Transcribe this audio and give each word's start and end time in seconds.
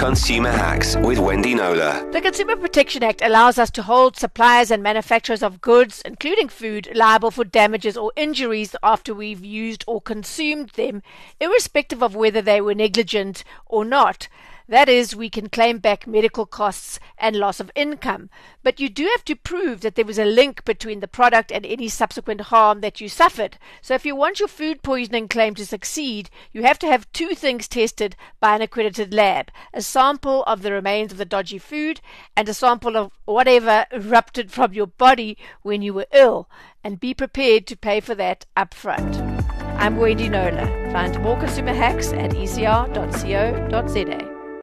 Consumer 0.00 0.50
Hacks 0.50 0.96
with 0.96 1.18
Wendy 1.18 1.54
Knowler. 1.54 2.10
The 2.10 2.22
Consumer 2.22 2.56
Protection 2.56 3.02
Act 3.02 3.20
allows 3.20 3.58
us 3.58 3.70
to 3.72 3.82
hold 3.82 4.16
suppliers 4.16 4.70
and 4.70 4.82
manufacturers 4.82 5.42
of 5.42 5.60
goods, 5.60 6.00
including 6.06 6.48
food, 6.48 6.88
liable 6.94 7.30
for 7.30 7.44
damages 7.44 7.98
or 7.98 8.10
injuries 8.16 8.74
after 8.82 9.12
we've 9.12 9.44
used 9.44 9.84
or 9.86 10.00
consumed 10.00 10.70
them, 10.70 11.02
irrespective 11.38 12.02
of 12.02 12.14
whether 12.14 12.40
they 12.40 12.62
were 12.62 12.74
negligent 12.74 13.44
or 13.66 13.84
not. 13.84 14.28
That 14.70 14.88
is, 14.88 15.16
we 15.16 15.28
can 15.28 15.48
claim 15.48 15.78
back 15.78 16.06
medical 16.06 16.46
costs 16.46 17.00
and 17.18 17.34
loss 17.34 17.58
of 17.58 17.72
income. 17.74 18.30
But 18.62 18.78
you 18.78 18.88
do 18.88 19.02
have 19.16 19.24
to 19.24 19.34
prove 19.34 19.80
that 19.80 19.96
there 19.96 20.04
was 20.04 20.18
a 20.18 20.24
link 20.24 20.64
between 20.64 21.00
the 21.00 21.08
product 21.08 21.50
and 21.50 21.66
any 21.66 21.88
subsequent 21.88 22.42
harm 22.42 22.80
that 22.80 23.00
you 23.00 23.08
suffered. 23.08 23.58
So 23.82 23.94
if 23.94 24.06
you 24.06 24.14
want 24.14 24.38
your 24.38 24.46
food 24.46 24.84
poisoning 24.84 25.26
claim 25.26 25.56
to 25.56 25.66
succeed, 25.66 26.30
you 26.52 26.62
have 26.62 26.78
to 26.78 26.86
have 26.86 27.10
two 27.10 27.34
things 27.34 27.66
tested 27.66 28.14
by 28.38 28.54
an 28.54 28.62
accredited 28.62 29.12
lab 29.12 29.50
a 29.74 29.82
sample 29.82 30.44
of 30.44 30.62
the 30.62 30.70
remains 30.70 31.10
of 31.10 31.18
the 31.18 31.24
dodgy 31.24 31.58
food 31.58 32.00
and 32.36 32.48
a 32.48 32.54
sample 32.54 32.96
of 32.96 33.10
whatever 33.24 33.86
erupted 33.90 34.52
from 34.52 34.72
your 34.72 34.86
body 34.86 35.36
when 35.62 35.82
you 35.82 35.92
were 35.92 36.06
ill. 36.12 36.48
And 36.84 37.00
be 37.00 37.12
prepared 37.12 37.66
to 37.66 37.76
pay 37.76 37.98
for 37.98 38.14
that 38.14 38.46
up 38.56 38.72
front. 38.74 39.16
I'm 39.80 39.96
Wendy 39.96 40.28
Knowler. 40.28 40.92
Find 40.92 41.20
more 41.22 41.36
consumer 41.40 41.74
hacks 41.74 42.12
at 42.12 42.30
ecr.co.za. 42.30 42.80